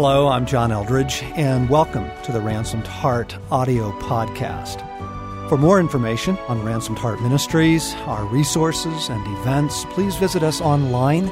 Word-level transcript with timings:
Hello, 0.00 0.28
I'm 0.28 0.46
John 0.46 0.70
Eldredge, 0.70 1.24
and 1.36 1.68
welcome 1.68 2.08
to 2.22 2.30
the 2.30 2.40
Ransomed 2.40 2.86
Heart 2.86 3.36
audio 3.50 3.90
podcast. 3.98 4.78
For 5.48 5.58
more 5.58 5.80
information 5.80 6.38
on 6.46 6.62
Ransomed 6.62 7.00
Heart 7.00 7.20
Ministries, 7.20 7.94
our 8.06 8.24
resources, 8.26 9.08
and 9.08 9.26
events, 9.38 9.84
please 9.86 10.14
visit 10.14 10.44
us 10.44 10.60
online 10.60 11.26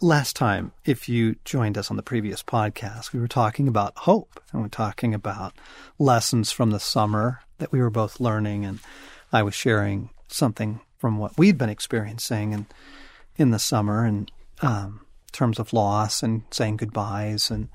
last 0.00 0.36
time, 0.36 0.72
if 0.86 1.10
you 1.10 1.36
joined 1.44 1.76
us 1.76 1.90
on 1.90 1.98
the 1.98 2.02
previous 2.02 2.42
podcast, 2.42 3.12
we 3.12 3.20
were 3.20 3.28
talking 3.28 3.68
about 3.68 3.92
hope 3.94 4.40
and 4.52 4.62
we're 4.62 4.68
talking 4.68 5.12
about 5.12 5.52
lessons 5.98 6.50
from 6.50 6.70
the 6.70 6.80
summer 6.80 7.42
that 7.58 7.72
we 7.72 7.80
were 7.82 7.90
both 7.90 8.20
learning. 8.20 8.64
And 8.64 8.78
I 9.34 9.42
was 9.42 9.54
sharing 9.54 10.08
something 10.28 10.80
from 10.98 11.18
what 11.18 11.36
we'd 11.38 11.58
been 11.58 11.68
experiencing 11.68 12.52
in 12.52 12.66
in 13.36 13.50
the 13.50 13.58
summer 13.58 14.04
and 14.04 14.30
um, 14.62 15.00
terms 15.32 15.58
of 15.58 15.72
loss 15.72 16.22
and 16.22 16.42
saying 16.50 16.76
goodbyes 16.76 17.50
and 17.50 17.68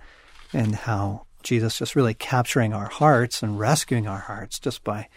and 0.53 0.75
how 0.75 1.25
Jesus 1.43 1.77
just 1.77 1.95
really 1.95 2.13
capturing 2.13 2.73
our 2.73 2.89
hearts 2.89 3.41
and 3.41 3.59
rescuing 3.59 4.07
our 4.07 4.19
hearts 4.19 4.59
just 4.59 4.83
by 4.83 5.07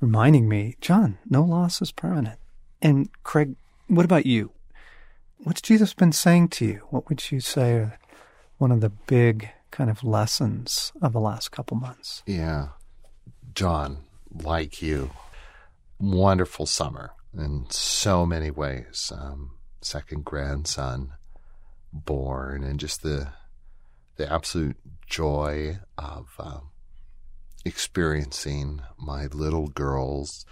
reminding 0.00 0.48
me, 0.48 0.76
John, 0.80 1.18
no 1.28 1.42
loss 1.42 1.80
is 1.80 1.92
permanent. 1.92 2.38
And 2.82 3.08
Craig, 3.22 3.54
what 3.86 4.04
about 4.04 4.26
you? 4.26 4.50
What's 5.38 5.62
Jesus 5.62 5.94
been 5.94 6.12
saying 6.12 6.48
to 6.48 6.64
you? 6.64 6.82
What 6.90 7.08
would 7.08 7.30
you 7.30 7.40
say 7.40 7.72
are 7.74 7.98
one 8.58 8.72
of 8.72 8.80
the 8.80 8.90
big 8.90 9.48
kind 9.70 9.88
of 9.88 10.04
lessons 10.04 10.92
of 11.00 11.12
the 11.12 11.20
last 11.20 11.50
couple 11.50 11.76
months? 11.76 12.22
Yeah. 12.26 12.68
John, 13.54 13.98
like 14.32 14.82
you, 14.82 15.10
wonderful 15.98 16.66
summer 16.66 17.12
in 17.36 17.66
so 17.70 18.26
many 18.26 18.50
ways. 18.50 19.12
Um, 19.16 19.52
second 19.80 20.24
grandson 20.24 21.12
born, 21.92 22.62
and 22.62 22.78
just 22.78 23.02
the 23.02 23.28
the 24.16 24.30
absolute 24.30 24.76
joy 25.06 25.78
of 25.96 26.28
um, 26.38 26.70
experiencing 27.64 28.82
my 28.98 29.26
little 29.26 29.68
girls 29.68 30.44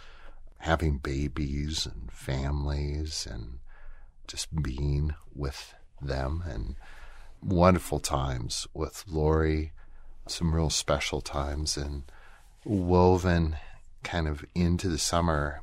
having 0.60 0.98
babies 0.98 1.86
and 1.86 2.10
families, 2.10 3.26
and 3.30 3.58
just 4.26 4.62
being 4.62 5.14
with 5.34 5.74
them, 6.00 6.42
and 6.46 6.76
wonderful 7.42 8.00
times 8.00 8.66
with 8.74 9.04
Lori. 9.06 9.72
Some 10.26 10.54
real 10.54 10.68
special 10.70 11.22
times, 11.22 11.76
and 11.76 12.02
woven 12.64 13.56
kind 14.02 14.28
of 14.28 14.44
into 14.54 14.88
the 14.88 14.98
summer, 14.98 15.62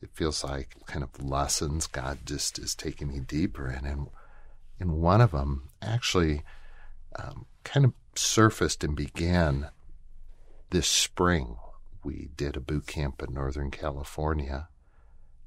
it 0.00 0.10
feels 0.12 0.44
like 0.44 0.76
kind 0.86 1.02
of 1.02 1.22
lessons 1.22 1.86
God 1.86 2.18
just 2.24 2.58
is 2.58 2.74
taking 2.74 3.08
me 3.08 3.20
deeper 3.20 3.70
in. 3.70 3.84
And 3.84 4.08
in 4.78 5.00
one 5.00 5.20
of 5.20 5.32
them, 5.32 5.70
actually, 5.82 6.42
um, 7.16 7.46
kind 7.64 7.84
of 7.84 7.92
surfaced 8.14 8.84
and 8.84 8.96
began 8.96 9.70
this 10.70 10.86
spring. 10.86 11.56
We 12.04 12.28
did 12.36 12.56
a 12.56 12.60
boot 12.60 12.86
camp 12.86 13.22
in 13.22 13.34
Northern 13.34 13.70
California, 13.70 14.68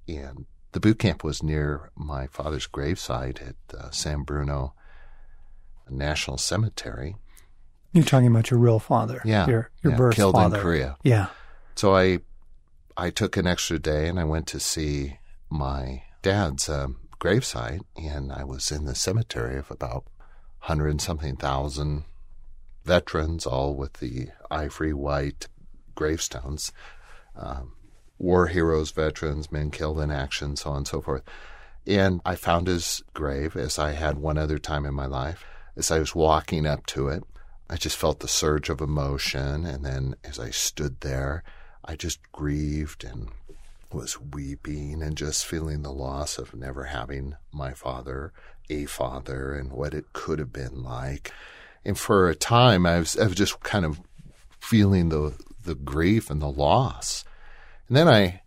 and 0.08 0.46
the 0.74 0.80
boot 0.80 1.00
camp 1.00 1.24
was 1.24 1.42
near 1.42 1.92
my 1.96 2.28
father's 2.28 2.68
gravesite 2.68 3.42
at 3.42 3.78
uh, 3.78 3.90
San 3.92 4.24
Bruno 4.24 4.74
National 5.90 6.38
Cemetery. 6.38 7.16
You're 7.94 8.04
talking 8.04 8.28
about 8.28 8.52
your 8.52 8.60
real 8.60 8.80
father, 8.80 9.22
yeah, 9.26 9.48
your 9.48 9.72
your 9.84 9.94
yeah, 9.94 9.98
birth 9.98 10.16
killed 10.16 10.36
father. 10.36 10.58
in 10.58 10.64
Korea. 10.64 10.98
Yeah. 11.04 11.28
So 11.76 11.96
I 11.96 12.20
I 12.98 13.10
took 13.10 13.38
an 13.38 13.48
extra 13.48 13.80
day 13.80 14.08
and 14.08 14.20
I 14.20 14.24
went 14.24 14.48
to 14.48 14.60
see 14.60 15.20
my 15.50 16.04
dad's 16.22 16.70
um, 16.70 16.98
gravesite, 17.20 17.82
and 17.96 18.32
I 18.32 18.44
was 18.44 18.72
in 18.72 18.86
the 18.86 18.96
cemetery 18.96 19.58
of 19.58 19.70
about 19.70 20.06
hundred 20.60 21.02
something 21.02 21.36
thousand 21.36 22.06
veterans, 22.84 23.46
all 23.46 23.76
with 23.76 23.94
the 23.94 24.30
ivory 24.50 24.94
white 24.94 25.48
gravestones, 25.96 26.72
um, 27.36 27.74
war 28.18 28.48
heroes, 28.48 28.92
veterans, 28.92 29.52
men 29.52 29.72
killed 29.72 30.00
in 30.00 30.12
action, 30.12 30.56
so 30.56 30.72
on 30.72 30.78
and 30.78 30.88
so 30.88 31.02
forth. 31.02 31.24
And 31.86 32.22
I 32.26 32.36
found 32.36 32.68
his 32.68 33.04
grave, 33.14 33.56
as 33.56 33.80
I 33.80 33.92
had 33.92 34.18
one 34.18 34.38
other 34.38 34.60
time 34.60 34.86
in 34.86 34.94
my 34.94 35.08
life. 35.08 35.44
As 35.76 35.90
I 35.90 36.00
was 36.00 36.14
walking 36.14 36.66
up 36.66 36.86
to 36.88 37.08
it, 37.08 37.24
I 37.70 37.76
just 37.78 37.98
felt 37.98 38.20
the 38.20 38.28
surge 38.28 38.70
of 38.70 38.82
emotion, 38.82 39.66
and 39.66 39.86
then 39.86 40.16
as 40.24 40.40
I 40.40 40.50
stood 40.52 41.02
there, 41.02 41.44
I 41.84 41.96
just 41.96 42.20
grieved 42.32 43.04
and 43.04 43.30
was 43.92 44.20
weeping 44.20 45.02
and 45.02 45.18
just 45.18 45.46
feeling 45.46 45.82
the 45.82 45.92
loss 45.92 46.38
of 46.38 46.56
never 46.56 46.86
having 46.86 47.36
my 47.52 47.74
father, 47.74 48.32
a 48.70 48.86
father, 48.86 49.54
and 49.54 49.72
what 49.72 49.94
it 49.94 50.14
could 50.14 50.40
have 50.40 50.54
been 50.54 50.84
like. 50.84 51.32
And 51.84 51.98
for 51.98 52.30
a 52.30 52.36
time, 52.36 52.86
I 52.86 53.00
was, 53.00 53.18
I 53.18 53.26
was 53.26 53.36
just 53.36 53.60
kind 53.62 53.86
of 53.86 54.00
feeling 54.60 55.10
the 55.10 55.36
the 55.64 55.76
grief 55.76 56.30
and 56.30 56.42
the 56.42 56.52
loss. 56.52 57.24
And 57.88 57.98
then 57.98 58.08
I 58.08 58.42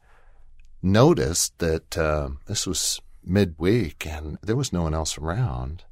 noticed 0.83 1.59
that 1.59 1.97
uh, 1.97 2.31
this 2.47 2.67
was 2.67 3.01
midweek 3.23 4.07
and 4.07 4.39
there 4.43 4.57
was 4.57 4.73
no 4.73 4.83
one 4.83 4.95
else 4.95 5.17
around. 5.17 5.85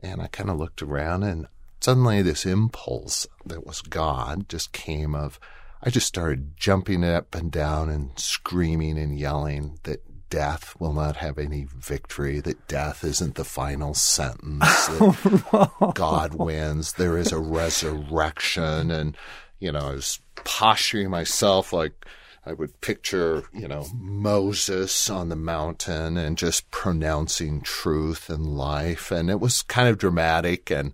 And 0.00 0.22
I 0.22 0.28
kind 0.28 0.50
of 0.50 0.58
looked 0.58 0.82
around 0.82 1.22
and 1.22 1.46
suddenly 1.80 2.22
this 2.22 2.46
impulse 2.46 3.26
that 3.44 3.66
was 3.66 3.82
God 3.82 4.48
just 4.48 4.72
came 4.72 5.14
of 5.14 5.38
I 5.82 5.90
just 5.90 6.06
started 6.06 6.56
jumping 6.56 7.04
up 7.04 7.34
and 7.34 7.50
down 7.50 7.88
and 7.88 8.10
screaming 8.18 8.98
and 8.98 9.18
yelling 9.18 9.78
that 9.84 10.02
death 10.28 10.74
will 10.78 10.92
not 10.92 11.16
have 11.16 11.38
any 11.38 11.66
victory, 11.76 12.40
that 12.40 12.68
death 12.68 13.02
isn't 13.04 13.34
the 13.34 13.44
final 13.44 13.94
sentence, 13.94 14.86
that 14.88 15.44
oh, 15.52 15.92
God 15.94 16.34
wins, 16.34 16.92
there 16.94 17.18
is 17.18 17.32
a 17.32 17.38
resurrection. 17.38 18.90
And, 18.90 19.16
you 19.58 19.72
know, 19.72 19.80
I 19.80 19.94
was 19.94 20.20
posturing 20.36 21.10
myself 21.10 21.72
like 21.72 22.06
I 22.46 22.52
would 22.52 22.80
picture, 22.80 23.44
you 23.52 23.68
know, 23.68 23.86
Moses 23.94 25.10
on 25.10 25.28
the 25.28 25.36
mountain 25.36 26.16
and 26.16 26.38
just 26.38 26.70
pronouncing 26.70 27.60
truth 27.60 28.30
and 28.30 28.56
life. 28.56 29.10
And 29.10 29.28
it 29.30 29.40
was 29.40 29.62
kind 29.62 29.88
of 29.88 29.98
dramatic 29.98 30.70
and 30.70 30.92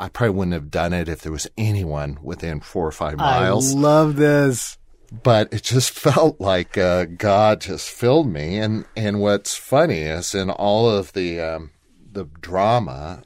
I 0.00 0.08
probably 0.08 0.34
wouldn't 0.34 0.54
have 0.54 0.70
done 0.70 0.94
it 0.94 1.10
if 1.10 1.20
there 1.20 1.30
was 1.30 1.46
anyone 1.58 2.18
within 2.22 2.60
four 2.60 2.86
or 2.86 2.92
five 2.92 3.18
miles. 3.18 3.74
I 3.74 3.78
love 3.78 4.16
this. 4.16 4.78
But 5.12 5.52
it 5.52 5.62
just 5.62 5.90
felt 5.98 6.40
like 6.40 6.78
uh, 6.78 7.04
God 7.04 7.60
just 7.60 7.90
filled 7.90 8.26
me. 8.26 8.58
And, 8.58 8.86
and 8.96 9.20
what's 9.20 9.56
funny 9.56 10.00
is 10.00 10.34
in 10.34 10.48
all 10.48 10.88
of 10.88 11.12
the 11.12 11.40
um, 11.40 11.72
the 12.12 12.24
drama, 12.24 13.24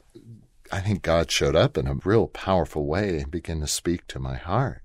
I 0.72 0.80
think 0.80 1.02
God 1.02 1.30
showed 1.30 1.54
up 1.54 1.78
in 1.78 1.86
a 1.86 1.94
real 2.04 2.26
powerful 2.26 2.86
way 2.86 3.20
and 3.20 3.30
began 3.30 3.60
to 3.60 3.66
speak 3.68 4.06
to 4.08 4.18
my 4.18 4.34
heart. 4.34 4.82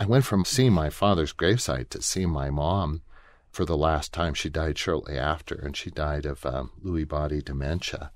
I 0.00 0.06
went 0.06 0.24
from 0.24 0.44
seeing 0.44 0.72
my 0.72 0.90
father's 0.90 1.32
gravesite 1.32 1.90
to 1.90 2.02
seeing 2.02 2.30
my 2.30 2.50
mom 2.50 3.02
for 3.50 3.64
the 3.64 3.76
last 3.76 4.12
time. 4.12 4.34
She 4.34 4.48
died 4.48 4.78
shortly 4.78 5.18
after, 5.18 5.54
and 5.54 5.76
she 5.76 5.90
died 5.90 6.26
of 6.26 6.44
um, 6.46 6.70
Lewy 6.82 7.06
body 7.06 7.40
dementia. 7.42 8.10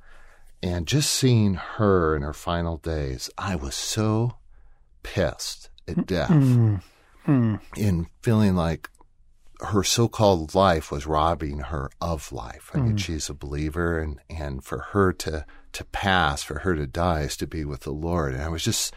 And 0.62 0.86
just 0.86 1.10
seeing 1.12 1.54
her 1.54 2.14
in 2.14 2.22
her 2.22 2.32
final 2.34 2.76
days, 2.76 3.30
I 3.38 3.56
was 3.56 3.74
so 3.74 4.34
pissed 5.02 5.70
at 5.88 6.06
death 6.06 6.30
Mm. 6.30 6.82
Mm. 7.26 7.60
in 7.76 8.06
feeling 8.22 8.54
like 8.56 8.90
her 9.60 9.82
so-called 9.84 10.54
life 10.54 10.90
was 10.90 11.06
robbing 11.06 11.58
her 11.58 11.90
of 12.00 12.32
life. 12.32 12.70
I 12.74 12.78
mean, 12.78 12.96
she's 12.96 13.28
a 13.28 13.34
believer, 13.34 13.98
and 13.98 14.18
and 14.30 14.64
for 14.64 14.78
her 14.92 15.12
to 15.14 15.44
to 15.72 15.84
pass, 15.84 16.42
for 16.42 16.60
her 16.60 16.74
to 16.74 16.86
die, 16.86 17.20
is 17.22 17.36
to 17.38 17.46
be 17.46 17.64
with 17.64 17.80
the 17.80 17.92
Lord. 17.92 18.32
And 18.34 18.42
I 18.42 18.48
was 18.48 18.64
just, 18.64 18.92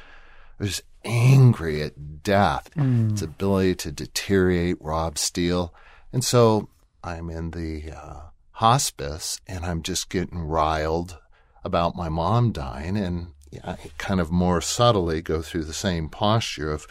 I 0.59 0.63
was 0.63 0.81
angry 1.05 1.81
at 1.83 2.23
death, 2.23 2.69
its 2.75 3.21
ability 3.21 3.75
to 3.75 3.91
deteriorate, 3.91 4.77
rob, 4.81 5.17
steal, 5.17 5.73
and 6.13 6.23
so 6.23 6.69
I'm 7.03 7.29
in 7.29 7.51
the 7.51 7.91
uh, 7.91 8.21
hospice, 8.51 9.39
and 9.47 9.65
I'm 9.65 9.81
just 9.83 10.09
getting 10.09 10.39
riled 10.39 11.19
about 11.63 11.95
my 11.95 12.09
mom 12.09 12.51
dying, 12.51 12.97
and 12.97 13.27
I 13.63 13.77
kind 13.97 14.19
of 14.19 14.31
more 14.31 14.61
subtly 14.61 15.21
go 15.21 15.41
through 15.41 15.65
the 15.65 15.73
same 15.73 16.09
posture 16.09 16.71
of, 16.71 16.87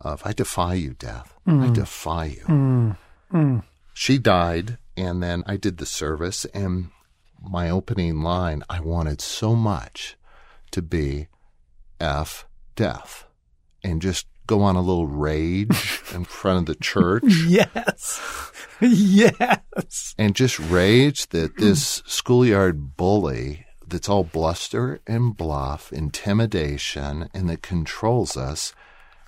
of 0.00 0.22
I 0.24 0.32
defy 0.32 0.74
you, 0.74 0.94
death. 0.94 1.34
I 1.46 1.50
mm. 1.50 1.74
defy 1.74 2.24
you. 2.26 2.44
Mm. 2.46 2.96
Mm. 3.32 3.62
She 3.94 4.18
died, 4.18 4.78
and 4.96 5.22
then 5.22 5.42
I 5.46 5.56
did 5.56 5.78
the 5.78 5.86
service, 5.86 6.44
and 6.46 6.90
my 7.40 7.70
opening 7.70 8.20
line 8.20 8.62
I 8.68 8.80
wanted 8.80 9.20
so 9.20 9.54
much 9.54 10.16
to 10.70 10.82
be 10.82 11.28
F 12.00 12.46
death 12.76 13.26
and 13.82 14.02
just 14.02 14.26
go 14.46 14.62
on 14.62 14.76
a 14.76 14.80
little 14.80 15.06
rage 15.06 16.02
in 16.14 16.24
front 16.24 16.58
of 16.58 16.66
the 16.66 16.80
church 16.80 17.24
Yes. 17.46 18.52
yes. 18.80 20.14
and 20.16 20.34
just 20.34 20.58
rage 20.58 21.28
that 21.28 21.56
this 21.56 22.02
schoolyard 22.06 22.96
bully 22.96 23.66
that's 23.88 24.08
all 24.08 24.24
bluster 24.24 25.00
and 25.06 25.36
bluff, 25.36 25.92
intimidation, 25.92 27.28
and 27.32 27.48
that 27.48 27.62
controls 27.62 28.36
us 28.36 28.74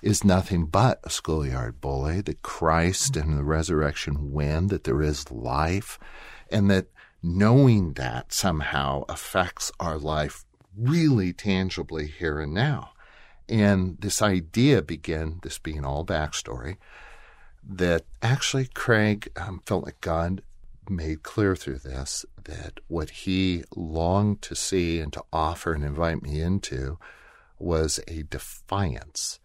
is 0.01 0.23
nothing 0.23 0.65
but 0.65 0.99
a 1.03 1.09
schoolyard 1.09 1.79
bully, 1.79 2.21
that 2.21 2.41
Christ 2.41 3.15
and 3.15 3.37
the 3.37 3.43
resurrection 3.43 4.31
win, 4.31 4.67
that 4.67 4.83
there 4.83 5.01
is 5.01 5.31
life, 5.31 5.99
and 6.51 6.69
that 6.71 6.87
knowing 7.21 7.93
that 7.93 8.33
somehow 8.33 9.03
affects 9.07 9.71
our 9.79 9.97
life 9.97 10.43
really 10.75 11.33
tangibly 11.33 12.07
here 12.07 12.39
and 12.39 12.53
now. 12.53 12.91
And 13.47 13.97
this 13.99 14.21
idea 14.21 14.81
began, 14.81 15.39
this 15.43 15.59
being 15.59 15.85
all 15.85 16.05
backstory, 16.05 16.77
that 17.67 18.05
actually 18.21 18.67
Craig 18.73 19.29
um, 19.35 19.61
felt 19.65 19.85
like 19.85 20.01
God 20.01 20.41
made 20.89 21.23
clear 21.23 21.55
through 21.55 21.79
this 21.79 22.25
that 22.43 22.79
what 22.87 23.09
he 23.09 23.63
longed 23.75 24.41
to 24.41 24.55
see 24.55 24.99
and 24.99 25.13
to 25.13 25.23
offer 25.31 25.73
and 25.73 25.83
invite 25.83 26.21
me 26.21 26.41
into 26.41 26.97
was 27.59 27.99
a 28.07 28.23
defiance 28.23 29.39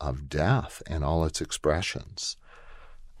of 0.00 0.28
death 0.28 0.82
and 0.86 1.04
all 1.04 1.24
its 1.24 1.40
expressions. 1.40 2.36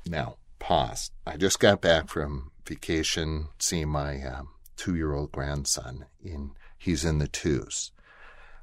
Now, 0.06 0.36
pause. 0.58 1.10
I 1.26 1.36
just 1.36 1.60
got 1.60 1.80
back 1.80 2.08
from 2.08 2.50
vacation 2.66 3.48
seeing 3.58 3.88
my 3.88 4.22
um, 4.22 4.48
two 4.76 4.96
year 4.96 5.14
old 5.14 5.32
grandson. 5.32 6.06
In, 6.22 6.52
he's 6.78 7.04
in 7.04 7.18
the 7.18 7.28
twos, 7.28 7.92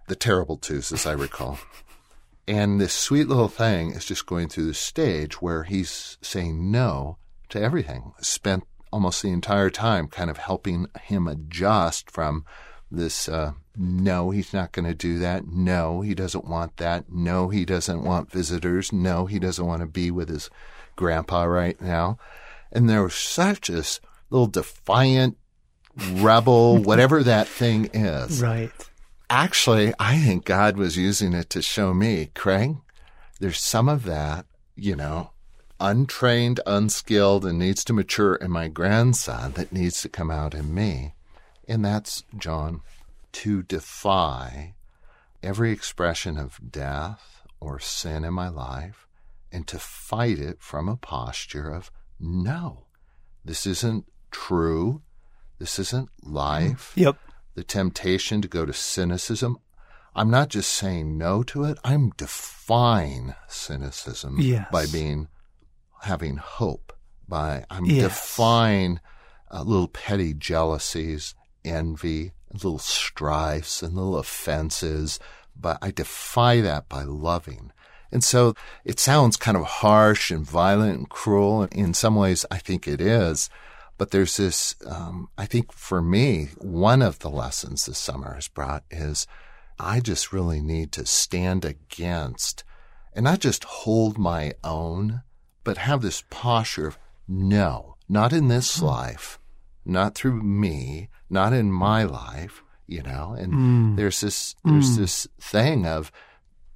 the 0.07 0.15
terrible 0.15 0.57
twos, 0.57 0.91
as 0.91 1.05
I 1.05 1.13
recall. 1.13 1.59
And 2.49 2.79
this 2.79 2.93
sweet 2.93 3.27
little 3.27 3.49
thing 3.49 3.91
is 3.91 4.05
just 4.05 4.25
going 4.25 4.47
through 4.47 4.67
the 4.67 4.73
stage 4.73 5.41
where 5.41 5.63
he's 5.63 6.17
saying 6.21 6.71
no 6.71 7.17
to 7.49 7.61
everything. 7.61 8.13
Spent 8.21 8.63
almost 8.91 9.21
the 9.21 9.29
entire 9.29 9.69
time 9.69 10.07
kind 10.07 10.29
of 10.29 10.37
helping 10.37 10.87
him 11.01 11.27
adjust 11.27 12.09
from 12.09 12.45
this 12.89 13.27
uh, 13.27 13.51
no, 13.77 14.31
he's 14.31 14.53
not 14.53 14.71
going 14.71 14.87
to 14.87 14.95
do 14.95 15.19
that. 15.19 15.47
No, 15.47 16.01
he 16.01 16.15
doesn't 16.15 16.45
want 16.45 16.77
that. 16.77 17.11
No, 17.11 17.49
he 17.49 17.63
doesn't 17.63 18.03
want 18.03 18.31
visitors. 18.31 18.91
No, 18.91 19.27
he 19.27 19.37
doesn't 19.37 19.65
want 19.65 19.81
to 19.81 19.87
be 19.87 20.09
with 20.09 20.29
his 20.29 20.49
grandpa 20.95 21.43
right 21.43 21.79
now. 21.79 22.17
And 22.71 22.89
there 22.89 23.03
was 23.03 23.13
such 23.13 23.69
a 23.69 23.83
little 24.29 24.47
defiant 24.47 25.37
rebel, 26.13 26.77
whatever 26.83 27.23
that 27.23 27.47
thing 27.47 27.89
is. 27.93 28.41
Right. 28.41 28.71
Actually, 29.29 29.93
I 29.99 30.17
think 30.17 30.45
God 30.45 30.77
was 30.77 30.97
using 30.97 31.33
it 31.33 31.49
to 31.51 31.61
show 31.61 31.93
me, 31.93 32.31
Craig, 32.33 32.77
there's 33.39 33.59
some 33.59 33.89
of 33.89 34.05
that, 34.05 34.45
you 34.75 34.95
know, 34.95 35.31
untrained, 35.79 36.59
unskilled, 36.65 37.45
and 37.45 37.59
needs 37.59 37.83
to 37.85 37.93
mature 37.93 38.35
in 38.35 38.51
my 38.51 38.67
grandson 38.67 39.51
that 39.53 39.71
needs 39.71 40.01
to 40.01 40.09
come 40.09 40.31
out 40.31 40.53
in 40.53 40.73
me. 40.73 41.13
And 41.67 41.83
that's, 41.83 42.23
John, 42.37 42.81
to 43.33 43.63
defy 43.63 44.73
every 45.43 45.71
expression 45.71 46.37
of 46.37 46.59
death 46.71 47.41
or 47.59 47.79
sin 47.79 48.23
in 48.23 48.33
my 48.33 48.49
life 48.49 49.07
and 49.51 49.67
to 49.67 49.79
fight 49.79 50.39
it 50.39 50.57
from 50.61 50.87
a 50.89 50.97
posture 50.97 51.69
of 51.69 51.91
no, 52.19 52.85
this 53.45 53.65
isn't 53.67 54.05
true. 54.31 55.01
This 55.59 55.79
isn't 55.79 56.09
life. 56.23 56.91
Mm-hmm. 56.91 57.01
Yep. 57.01 57.17
The 57.55 57.63
temptation 57.63 58.41
to 58.41 58.47
go 58.47 58.65
to 58.65 58.73
cynicism. 58.73 59.57
I'm 60.15 60.29
not 60.31 60.49
just 60.49 60.71
saying 60.71 61.17
no 61.17 61.43
to 61.43 61.63
it. 61.63 61.77
I'm 61.83 62.09
defying 62.17 63.35
cynicism 63.47 64.37
Yes. 64.39 64.67
by 64.71 64.85
being 64.87 65.27
having 66.01 66.37
hope. 66.37 66.93
By 67.27 67.65
I'm 67.69 67.85
Yes. 67.85 68.03
defying 68.03 68.99
uh, 69.51 69.61
little 69.63 69.89
petty 69.89 70.33
jealousies, 70.33 71.35
envy, 71.65 72.31
little 72.53 72.79
strifes, 72.79 73.83
and 73.83 73.95
little 73.95 74.17
offenses. 74.17 75.19
But 75.59 75.77
I 75.81 75.91
defy 75.91 76.61
that 76.61 76.87
by 76.87 77.03
loving. 77.03 77.71
And 78.11 78.23
so 78.23 78.53
it 78.85 78.99
sounds 78.99 79.35
kind 79.35 79.57
of 79.57 79.63
harsh 79.63 80.31
and 80.31 80.45
violent 80.45 80.97
and 80.97 81.09
cruel. 81.09 81.63
And 81.63 81.73
in 81.73 81.93
some 81.93 82.15
ways, 82.15 82.45
I 82.49 82.57
think 82.59 82.87
it 82.87 83.01
is. 83.01 83.49
But 83.97 84.11
there's 84.11 84.37
this, 84.37 84.75
um, 84.85 85.27
I 85.37 85.45
think 85.45 85.73
for 85.73 86.01
me, 86.01 86.49
one 86.59 87.01
of 87.01 87.19
the 87.19 87.29
lessons 87.29 87.85
this 87.85 87.97
summer 87.97 88.35
has 88.35 88.47
brought 88.47 88.83
is 88.91 89.27
I 89.79 89.99
just 89.99 90.31
really 90.31 90.61
need 90.61 90.91
to 90.93 91.05
stand 91.05 91.65
against 91.65 92.63
and 93.13 93.23
not 93.23 93.39
just 93.39 93.63
hold 93.63 94.17
my 94.17 94.53
own, 94.63 95.23
but 95.67 95.79
have 95.79 96.01
this 96.01 96.23
posture 96.29 96.87
of 96.87 96.97
no, 97.27 97.97
not 98.07 98.31
in 98.31 98.47
this 98.47 98.79
hmm. 98.79 98.85
life, 98.85 99.37
not 99.83 100.15
through 100.15 100.41
me, 100.41 101.09
not 101.29 101.51
in 101.51 101.73
my 101.73 102.03
life, 102.03 102.63
you 102.87 103.03
know. 103.03 103.35
And 103.37 103.53
hmm. 103.53 103.95
there's 103.97 104.21
this 104.21 104.55
there's 104.63 104.95
hmm. 104.95 105.01
this 105.01 105.27
thing 105.41 105.85
of 105.85 106.09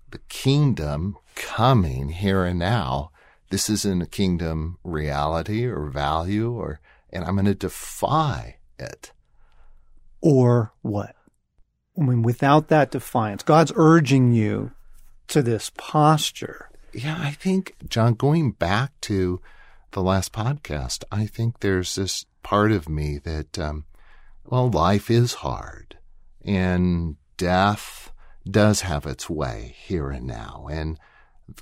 the 0.10 0.20
kingdom 0.28 1.16
coming 1.36 2.10
here 2.10 2.44
and 2.44 2.60
now. 2.60 3.12
This 3.50 3.70
isn't 3.70 4.02
a 4.02 4.08
kingdom 4.08 4.78
reality 4.84 5.66
or 5.66 5.86
value 5.86 6.52
or 6.52 6.82
and 7.12 7.24
I'm 7.24 7.36
going 7.36 7.46
to 7.46 7.56
defy 7.56 8.58
it. 8.78 9.14
Or 10.20 10.74
what? 10.82 11.16
I 11.98 12.02
mean, 12.02 12.24
without 12.24 12.68
that 12.68 12.92
defiance, 12.92 13.42
God's 13.42 13.72
urging 13.74 14.34
you 14.34 14.72
to 15.30 15.42
this 15.42 15.72
posture. 15.78 16.71
Yeah, 16.94 17.18
I 17.20 17.32
think, 17.32 17.76
John, 17.88 18.16
going 18.16 18.52
back 18.52 19.00
to 19.02 19.40
the 19.92 20.02
last 20.02 20.34
podcast, 20.34 21.04
I 21.12 21.26
think 21.26 21.60
there's 21.60 21.96
this 21.96 22.26
part 22.44 22.72
of 22.72 22.90
me 22.90 23.18
that, 23.20 23.58
um, 23.58 23.86
well, 24.46 24.70
life 24.70 25.10
is 25.10 25.36
hard 25.36 25.98
and 26.44 27.16
death 27.38 28.12
does 28.50 28.82
have 28.82 29.06
its 29.06 29.30
way 29.30 29.76
here 29.78 30.10
and 30.10 30.28
now. 30.28 30.68
And 30.70 31.00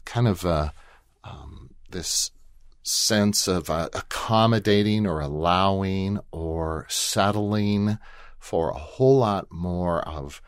kind 0.05 0.27
of 0.27 0.45
uh, 0.45 0.71
um, 1.23 1.71
this 1.91 2.31
sense 2.83 3.47
of 3.47 3.69
uh, 3.69 3.89
accommodating 3.93 5.05
or 5.05 5.19
allowing 5.19 6.19
or 6.31 6.85
settling 6.89 7.97
for 8.39 8.69
a 8.69 8.77
whole 8.77 9.19
lot 9.19 9.51
more 9.51 10.01
of 10.07 10.41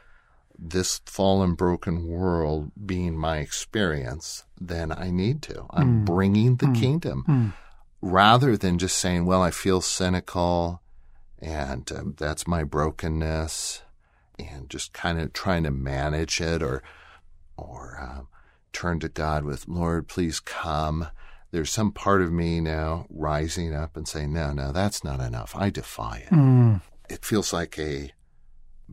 this 0.64 1.02
fallen, 1.06 1.56
broken 1.56 2.08
world 2.08 2.72
being 2.86 3.18
my 3.18 3.38
experience 3.38 4.46
then 4.60 4.92
I 4.92 5.10
need 5.10 5.42
to. 5.44 5.66
I'm 5.72 6.06
bringing 6.06 6.58
the 6.58 6.68
kingdom 6.72 7.54
rather 8.00 8.56
than 8.56 8.78
just 8.78 8.98
saying, 8.98 9.26
well, 9.26 9.42
I 9.42 9.50
feel 9.50 9.82
cynical 9.82 10.82
and 11.42 11.92
um, 11.92 12.16
that's 12.18 12.46
my 12.48 12.64
brokenness 12.64 13.82
and 14.38 14.70
just 14.70 14.94
kind 14.94 15.20
of 15.20 15.34
trying 15.34 15.64
to 15.64 15.72
manage 15.72 16.40
it 16.40 16.62
or, 16.62 16.84
or 17.58 17.98
um, 18.00 18.28
turn 18.72 19.00
to 19.00 19.10
God 19.10 19.44
with, 19.46 19.68
Lord, 19.68 20.08
please 20.08 20.40
come. 20.40 21.08
There's 21.50 21.72
some 21.72 21.92
part 21.92 22.22
of 22.22 22.32
me 22.32 22.62
now 22.62 23.08
rising 23.10 23.74
up 23.74 23.98
and 23.98 24.08
saying, 24.08 24.32
no, 24.32 24.54
no, 24.54 24.72
that's 24.72 25.04
not 25.04 25.20
enough. 25.20 25.56
I 25.56 25.72
defy 25.72 26.28
it. 26.32 26.82
It 27.10 27.26
feels 27.26 27.52
like 27.52 27.78
a 27.80 28.12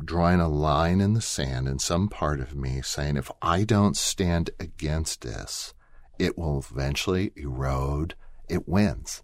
drawing 0.05 0.41
a 0.41 0.49
line 0.49 1.01
in 1.01 1.15
the 1.15 1.21
sand 1.21 1.69
in 1.69 1.79
some 1.79 2.09
part 2.09 2.41
of 2.41 2.55
me 2.55 2.81
saying, 2.83 3.17
if 3.17 3.31
I 3.43 3.65
don't 3.65 3.97
stand 3.97 4.51
against 4.59 5.23
this, 5.23 5.75
it 6.19 6.37
will 6.39 6.59
eventually 6.71 7.33
erode. 7.37 8.15
It 8.49 8.69
wins. 8.69 9.23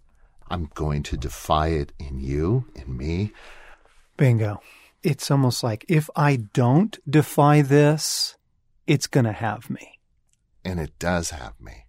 I'm 0.49 0.69
going 0.75 1.03
to 1.03 1.17
defy 1.17 1.69
it 1.69 1.91
in 1.99 2.19
you, 2.19 2.65
in 2.75 2.95
me. 2.95 3.31
Bingo. 4.17 4.61
It's 5.01 5.29
almost 5.29 5.63
like 5.63 5.85
if 5.87 6.09
I 6.15 6.37
don't 6.37 6.97
defy 7.09 7.61
this, 7.61 8.35
it's 8.87 9.07
going 9.07 9.25
to 9.25 9.31
have 9.31 9.69
me. 9.69 9.99
And 10.63 10.79
it 10.79 10.97
does 10.99 11.29
have 11.31 11.53
me. 11.59 11.85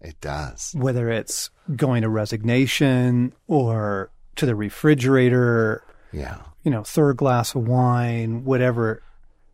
It 0.00 0.20
does. 0.20 0.72
Whether 0.76 1.10
it's 1.10 1.50
going 1.76 2.02
to 2.02 2.08
resignation 2.08 3.32
or 3.46 4.10
to 4.36 4.46
the 4.46 4.54
refrigerator, 4.54 5.84
Yeah. 6.12 6.38
You 6.62 6.70
know, 6.70 6.82
third 6.82 7.16
glass 7.16 7.54
of 7.54 7.66
wine, 7.66 8.44
whatever 8.44 9.02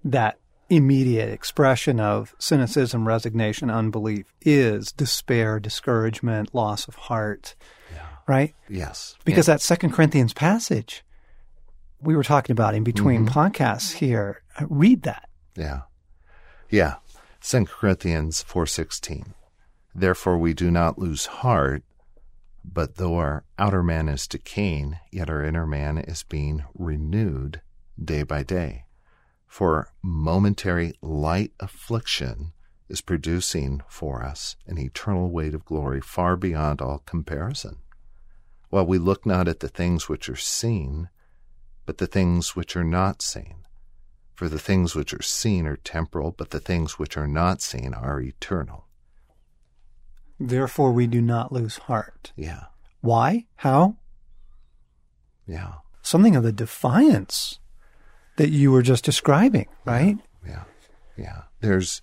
that 0.05 0.39
immediate 0.71 1.31
expression 1.31 1.99
of 1.99 2.35
cynicism, 2.39 3.09
resignation, 3.09 3.71
unbelief 3.71 4.27
is 4.43 4.93
despair, 4.93 5.59
discouragement, 5.59 6.55
loss 6.55 6.87
of 6.87 6.95
heart, 6.95 7.55
right? 8.27 8.55
Yes. 8.69 9.17
Because 9.25 9.47
that 9.47 9.61
Second 9.63 9.93
Corinthians 9.93 10.35
passage 10.35 11.03
we 12.01 12.17
were 12.17 12.25
talking 12.25 12.53
about 12.53 12.75
in 12.75 12.85
between 12.85 13.27
podcasts 13.27 13.93
here, 13.93 14.43
uh, 14.59 14.67
read 14.69 15.03
that. 15.03 15.29
Yeah. 15.57 15.83
Yeah. 16.71 16.97
Second 17.41 17.69
Corinthians 17.69 18.43
4:16. 18.43 19.35
Therefore 19.95 20.39
we 20.39 20.55
do 20.55 20.71
not 20.71 20.99
lose 20.99 21.27
heart, 21.27 21.83
but 22.73 22.97
though 22.97 23.17
our 23.17 23.45
outer 23.59 23.83
man 23.83 24.09
is 24.09 24.27
decaying, 24.27 24.99
yet 25.11 25.31
our 25.31 25.43
inner 25.43 25.67
man 25.67 25.99
is 25.99 26.23
being 26.23 26.65
renewed 26.75 27.61
day 28.03 28.23
by 28.23 28.43
day. 28.43 28.85
For 29.47 29.91
momentary 30.03 30.95
light 31.01 31.53
affliction 31.61 32.53
is 32.89 33.01
producing 33.01 33.83
for 33.89 34.23
us 34.23 34.57
an 34.67 34.79
eternal 34.79 35.31
weight 35.31 35.55
of 35.55 35.65
glory 35.65 36.01
far 36.01 36.37
beyond 36.37 36.81
all 36.81 36.99
comparison. 37.01 37.79
While 38.71 38.87
we 38.87 38.99
look 38.99 39.25
not 39.25 39.49
at 39.49 39.61
the 39.61 39.69
things 39.69 40.09
which 40.09 40.29
are 40.29 40.37
seen, 40.37 41.09
but 41.87 41.99
the 41.99 42.07
things 42.07 42.55
which 42.55 42.77
are 42.77 42.85
not 42.85 43.23
seen. 43.23 43.65
For 44.35 44.49
the 44.49 44.59
things 44.59 44.95
which 44.95 45.15
are 45.15 45.23
seen 45.23 45.67
are 45.67 45.77
temporal, 45.77 46.33
but 46.33 46.51
the 46.51 46.61
things 46.61 46.99
which 46.99 47.17
are 47.17 47.27
not 47.27 47.63
seen 47.63 47.95
are 47.95 48.21
eternal. 48.21 48.88
Therefore, 50.41 50.93
we 50.93 51.07
do 51.07 51.21
not 51.21 51.53
lose 51.53 51.79
heart. 51.79 52.33
Yeah, 52.37 52.65
Why? 53.01 53.47
How? 53.57 53.97
yeah, 55.47 55.75
Something 56.03 56.37
of 56.37 56.43
the 56.43 56.53
defiance 56.53 57.59
that 58.37 58.51
you 58.51 58.71
were 58.71 58.83
just 58.83 59.05
describing, 59.05 59.67
right? 59.85 60.19
yeah, 60.47 60.65
yeah. 61.17 61.43
There's, 61.61 62.03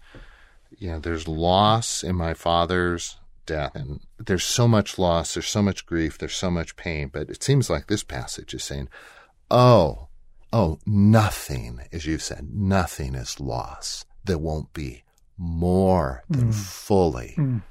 yeah, 0.77 0.99
there's 0.99 1.27
loss 1.27 2.03
in 2.03 2.15
my 2.15 2.33
father's 2.33 3.17
death, 3.45 3.73
and 3.75 4.01
there's 4.19 4.43
so 4.43 4.67
much 4.67 4.97
loss, 4.99 5.33
there's 5.33 5.47
so 5.47 5.61
much 5.61 5.85
grief, 5.85 6.17
there's 6.17 6.35
so 6.35 6.51
much 6.51 6.75
pain. 6.75 7.09
But 7.13 7.29
it 7.29 7.43
seems 7.43 7.69
like 7.69 7.87
this 7.87 8.03
passage 8.03 8.53
is 8.53 8.63
saying, 8.63 8.89
"Oh, 9.49 10.07
oh, 10.51 10.79
nothing, 10.85 11.81
as 11.91 12.05
you've 12.05 12.23
said, 12.23 12.49
nothing 12.53 13.15
is 13.15 13.39
loss 13.39 14.05
that 14.25 14.39
won't 14.39 14.73
be 14.73 15.03
more 15.37 16.23
than 16.29 16.49
mm. 16.49 16.55
fully 16.55 17.35
mm. 17.37 17.61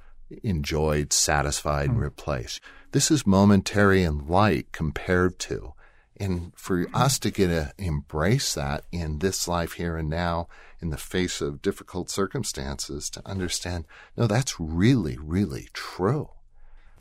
Enjoyed, 0.43 1.12
satisfied, 1.12 1.90
and 1.90 2.00
replaced. 2.00 2.61
This 2.93 3.11
is 3.11 3.26
momentary 3.26 4.02
and 4.02 4.28
light 4.28 4.73
compared 4.73 5.38
to. 5.40 5.75
And 6.16 6.52
for 6.54 6.87
us 6.95 7.19
to 7.21 7.31
get 7.31 7.49
to 7.49 7.73
embrace 7.76 8.54
that 8.54 8.85
in 8.93 9.19
this 9.19 9.49
life 9.49 9.75
here 9.75 9.97
and 9.97 10.09
now, 10.09 10.49
in 10.81 10.90
the 10.90 10.97
face 10.97 11.40
of 11.40 11.62
difficult 11.62 12.09
circumstances, 12.09 13.11
to 13.11 13.23
understand, 13.26 13.85
no, 14.16 14.26
that's 14.26 14.61
really, 14.61 15.16
really 15.19 15.69
true. 15.73 16.31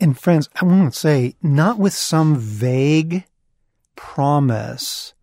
And 0.00 0.18
friends, 0.18 0.48
I 0.60 0.64
want 0.64 0.92
to 0.92 0.98
say, 0.98 1.36
not 1.42 1.78
with 1.78 1.92
some 1.92 2.36
vague 2.36 3.24
promise 3.94 5.14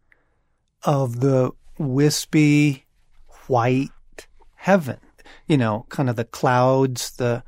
of 0.84 1.20
the 1.20 1.51
wispy 1.77 2.86
white 3.48 3.89
heaven, 4.55 5.00
you 5.48 5.58
know, 5.58 5.86
kind 5.89 6.10
of 6.10 6.15
the 6.15 6.24
clouds, 6.24 7.12
the 7.17 7.43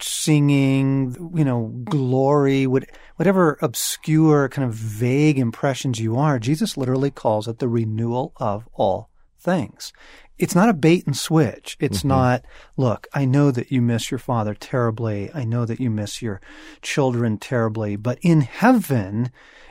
singing, 0.00 1.32
you 1.34 1.44
know, 1.44 1.72
glory, 1.84 2.66
what, 2.66 2.84
whatever 3.16 3.58
obscure 3.62 4.48
kind 4.48 4.68
of 4.68 4.74
vague 4.74 5.38
impressions 5.38 6.00
you 6.00 6.16
are, 6.16 6.38
Jesus 6.38 6.76
literally 6.76 7.10
calls 7.10 7.48
it 7.48 7.58
the 7.58 7.68
renewal 7.68 8.32
of 8.36 8.68
all 8.74 9.10
things. 9.38 9.92
It's 10.38 10.54
not 10.54 10.68
a 10.68 10.74
bait 10.74 11.06
and 11.06 11.16
switch. 11.16 11.76
It's 11.80 12.00
mm-hmm. 12.00 12.08
not, 12.08 12.44
look, 12.76 13.06
I 13.14 13.24
know 13.24 13.50
that 13.50 13.72
you 13.72 13.80
miss 13.80 14.10
your 14.10 14.18
father 14.18 14.54
terribly. 14.54 15.30
I 15.34 15.44
know 15.44 15.64
that 15.64 15.80
you 15.80 15.90
miss 15.90 16.20
your 16.20 16.40
children 16.82 17.38
terribly, 17.38 17.96
but 17.96 18.18
in 18.20 18.42
heaven, 18.42 19.30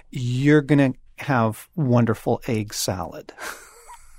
you're 0.10 0.62
going 0.62 0.94
to 0.94 1.00
have 1.24 1.70
wonderful 1.76 2.42
egg 2.48 2.74
salad. 2.74 3.32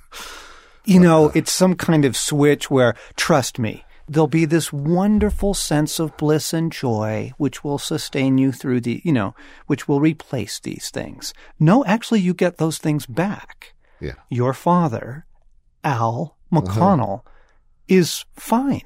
you 0.85 1.01
know, 1.01 1.31
it's 1.35 1.53
some 1.53 1.75
kind 1.75 2.05
of 2.05 2.17
switch 2.17 2.71
where, 2.71 2.95
trust 3.17 3.59
me, 3.59 3.85
there'll 4.09 4.27
be 4.29 4.45
this 4.45 4.73
wonderful 4.73 5.53
sense 5.55 5.99
of 5.99 6.17
bliss 6.17 6.53
and 6.53 6.71
joy 6.73 7.33
which 7.39 7.65
will 7.65 7.79
sustain 7.79 8.39
you 8.39 8.53
through 8.53 8.81
the, 8.81 9.01
you 9.05 9.13
know, 9.13 9.35
which 9.67 9.89
will 9.89 10.01
replace 10.01 10.61
these 10.61 10.91
things. 10.91 11.35
No, 11.59 11.85
actually, 11.85 12.21
you 12.21 12.33
get 12.35 12.59
those 12.59 12.79
things 12.79 13.07
back. 13.07 13.75
Yeah. 14.01 14.15
Your 14.31 14.53
father, 14.53 15.27
Al 15.83 16.37
McConnell, 16.53 17.23
is 17.89 18.25
fine 18.35 18.83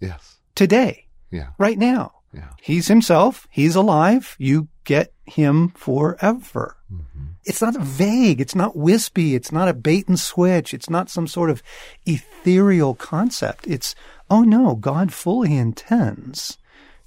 Yes. 0.00 0.38
today, 0.54 1.08
Yeah. 1.30 1.50
right 1.58 1.78
now. 1.78 2.12
Yeah. 2.32 2.48
He's 2.62 2.88
himself. 2.88 3.46
He's 3.50 3.74
alive. 3.76 4.36
You 4.38 4.68
get 4.84 5.12
him 5.26 5.68
forever. 5.76 6.76
Mm-hmm. 6.92 7.26
It's 7.44 7.60
not 7.60 7.76
vague. 7.76 8.40
It's 8.40 8.54
not 8.54 8.76
wispy. 8.76 9.34
It's 9.34 9.50
not 9.50 9.68
a 9.68 9.74
bait 9.74 10.08
and 10.08 10.18
switch. 10.18 10.72
It's 10.72 10.88
not 10.88 11.10
some 11.10 11.26
sort 11.26 11.50
of 11.50 11.62
ethereal 12.06 12.94
concept. 12.94 13.66
It's, 13.66 13.94
oh 14.30 14.42
no, 14.42 14.76
God 14.76 15.12
fully 15.12 15.56
intends 15.56 16.58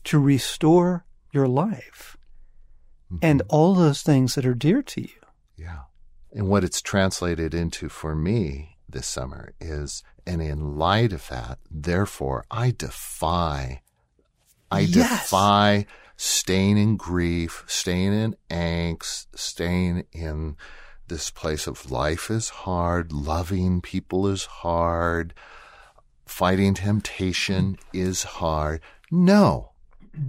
to 0.05 0.19
restore 0.19 1.05
your 1.31 1.47
life 1.47 2.17
mm-hmm. 3.11 3.17
and 3.21 3.41
all 3.49 3.73
those 3.73 4.01
things 4.01 4.35
that 4.35 4.45
are 4.45 4.53
dear 4.53 4.81
to 4.81 5.01
you. 5.01 5.21
Yeah. 5.55 5.79
And 6.33 6.49
what 6.49 6.63
it's 6.63 6.81
translated 6.81 7.53
into 7.53 7.87
for 7.87 8.15
me 8.15 8.77
this 8.89 9.07
summer 9.07 9.53
is, 9.61 10.03
and 10.27 10.41
in 10.41 10.77
light 10.77 11.13
of 11.13 11.27
that, 11.29 11.59
therefore, 11.71 12.45
I 12.51 12.71
defy, 12.71 13.81
I 14.69 14.81
Yes. 14.81 15.23
defy 15.23 15.85
staying 16.17 16.77
in 16.77 16.97
grief, 16.97 17.63
staying 17.67 18.13
in 18.13 18.35
angst, 18.49 19.27
staying 19.35 20.05
in 20.11 20.55
this 21.07 21.29
place 21.29 21.67
of 21.67 21.91
life 21.91 22.31
is 22.31 22.49
hard, 22.49 23.11
loving 23.11 23.81
people 23.81 24.27
is 24.27 24.45
hard, 24.45 25.33
fighting 26.25 26.73
temptation 26.73 27.77
is 27.93 28.23
hard. 28.23 28.81
No, 29.11 29.71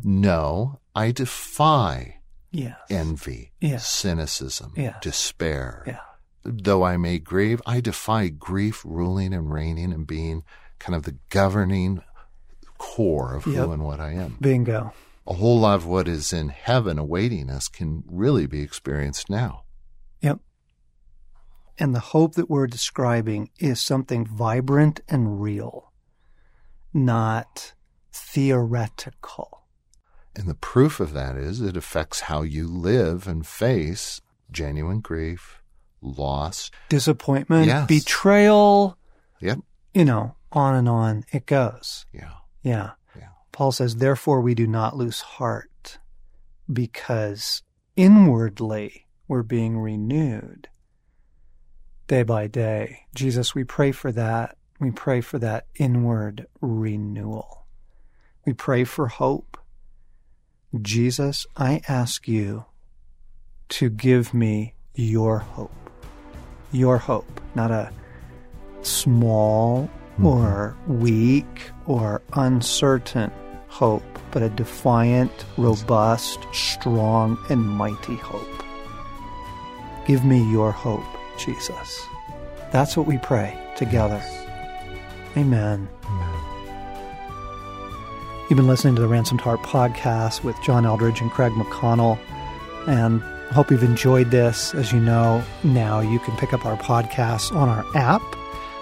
no, 0.05 0.81
I 0.95 1.13
defy 1.13 2.19
Yes. 2.51 2.77
envy, 2.91 3.53
Yeah. 3.61 3.79
cynicism, 3.79 4.73
Yeah. 4.77 4.97
despair. 5.01 5.83
Yeah. 5.87 6.01
Though 6.43 6.85
I 6.85 6.97
may 6.97 7.19
grieve, 7.19 7.61
I 7.67 7.81
defy 7.81 8.29
grief 8.29 8.83
ruling 8.85 9.33
and 9.35 9.51
reigning 9.53 9.93
and 9.93 10.07
being 10.07 10.45
kind 10.79 10.95
of 10.95 11.03
the 11.05 11.17
governing 11.31 12.03
core 12.79 13.35
of 13.35 13.47
Yep. 13.47 13.55
who 13.67 13.73
and 13.73 13.85
what 13.85 14.01
I 14.01 14.13
am. 14.13 14.37
Bingo. 14.41 14.93
A 15.27 15.35
whole 15.35 15.59
lot 15.59 15.75
of 15.77 15.87
what 15.87 16.07
is 16.09 16.33
in 16.33 16.51
heaven 16.51 16.99
awaiting 16.99 17.51
us 17.51 17.69
can 17.69 18.05
really 18.07 18.47
be 18.47 18.61
experienced 18.63 19.29
now. 19.29 19.65
Yep. 20.21 20.39
And 21.79 21.95
the 21.95 22.01
hope 22.01 22.35
that 22.37 22.49
we're 22.49 22.67
describing 22.69 23.51
is 23.59 23.81
something 23.81 24.25
vibrant 24.27 25.01
and 25.09 25.41
real, 25.41 25.93
not 26.95 27.75
theoretical. 28.13 29.65
And 30.35 30.47
the 30.49 30.55
proof 30.55 31.01
of 31.01 31.13
that 31.15 31.37
is 31.37 31.61
it 31.61 31.77
affects 31.77 32.21
how 32.21 32.43
you 32.43 32.67
live 32.69 33.27
and 33.27 33.47
face 33.47 34.21
genuine 34.51 35.01
grief, 35.01 35.63
loss. 36.01 36.71
Disappointment, 36.89 37.67
Yes. 37.67 37.87
betrayal, 37.89 38.97
Yep. 39.41 39.59
you 39.95 40.05
know, 40.05 40.37
on 40.53 40.75
and 40.75 40.89
on 40.89 41.25
it 41.33 41.47
goes. 41.47 42.07
Yeah. 42.13 42.35
Yeah. 42.63 42.93
Paul 43.57 43.73
says, 43.73 43.97
therefore 43.97 44.43
we 44.43 44.55
do 44.55 44.67
not 44.67 44.99
lose 44.99 45.23
heart 45.23 45.97
because 46.71 47.63
inwardly 47.97 49.07
we're 49.29 49.43
being 49.43 49.79
renewed 49.79 50.69
day 52.07 52.23
by 52.23 52.49
day. 52.49 53.07
Jesus, 53.15 53.55
we 53.55 53.65
pray 53.65 53.93
for 53.93 54.13
that. 54.13 54.59
We 54.79 54.91
pray 54.91 55.23
for 55.23 55.39
that 55.39 55.65
inward 55.77 56.47
renewal. 56.61 57.65
We 58.45 58.53
pray 58.53 58.85
for 58.85 59.09
hope. 59.09 59.57
Jesus, 60.83 61.47
I 61.57 61.81
ask 61.89 62.29
you 62.29 62.67
to 63.71 63.89
give 63.89 64.35
me 64.35 64.75
your 64.95 65.39
hope. 65.39 65.73
Your 66.73 66.99
hope, 66.99 67.41
not 67.55 67.71
a 67.71 67.91
small 68.83 69.89
mm-hmm. 70.19 70.27
or 70.27 70.77
weak 70.87 71.71
or 71.87 72.21
uncertain 72.35 73.33
hope, 73.77 74.03
but 74.31 74.43
a 74.43 74.49
defiant, 74.49 75.45
robust, 75.59 76.39
strong, 76.53 77.39
and 77.51 77.61
mighty 77.61 78.17
hope. 78.17 78.63
Give 80.07 80.25
me 80.25 80.51
your 80.51 80.73
hope, 80.73 81.05
Jesus. 81.37 82.07
That's 82.73 82.97
what 82.97 83.07
we 83.07 83.19
pray 83.19 83.55
together. 83.77 84.23
Amen. 85.37 85.89
You've 88.49 88.57
been 88.57 88.67
listening 88.67 88.95
to 88.97 89.03
the 89.03 89.09
Ransomed 89.09 89.43
Heart 89.43 89.61
podcast 89.61 90.43
with 90.43 90.57
John 90.63 90.85
Eldredge 90.85 91.21
and 91.21 91.31
Craig 91.31 91.53
McConnell, 91.53 92.19
and 92.89 93.23
I 93.51 93.53
hope 93.53 93.71
you've 93.71 93.83
enjoyed 93.83 94.31
this. 94.31 94.75
As 94.75 94.91
you 94.91 95.01
know, 95.01 95.45
now 95.65 96.01
you 96.01 96.19
can 96.21 96.35
pick 96.39 96.55
up 96.55 96.65
our 96.65 96.79
podcasts 96.79 97.55
on 97.55 97.69
our 97.69 97.85
app, 97.95 98.23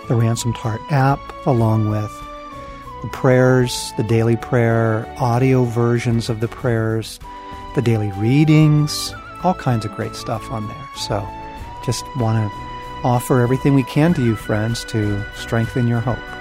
the 0.07 0.15
Ransomed 0.15 0.57
Heart 0.57 0.83
app, 0.91 1.19
along 1.47 1.91
with 1.91 2.24
the 3.05 3.11
prayers, 3.11 3.93
the 3.99 4.03
daily 4.03 4.37
prayer, 4.37 5.07
audio 5.19 5.65
versions 5.65 6.31
of 6.31 6.41
the 6.41 6.49
prayers, 6.49 7.21
the 7.75 7.83
daily 7.83 8.11
readings, 8.13 9.13
all 9.43 9.53
kinds 9.53 9.85
of 9.85 9.95
great 9.95 10.15
stuff 10.17 10.51
on 10.51 10.67
there. 10.67 10.89
So 10.97 11.29
just 11.85 12.03
want 12.17 12.51
to 12.51 12.57
offer 13.07 13.43
everything 13.43 13.75
we 13.75 13.85
can 13.85 14.15
to 14.15 14.25
you, 14.25 14.35
friends, 14.35 14.87
to 14.87 15.23
strengthen 15.35 15.87
your 15.87 16.01
hope. 16.01 16.34